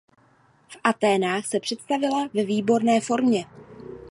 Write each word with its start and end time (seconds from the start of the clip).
V 0.69 0.75
Athénách 0.83 1.45
se 1.47 1.59
představila 1.59 2.27
ve 2.33 2.43
výborné 2.45 3.01
formě. 3.01 3.45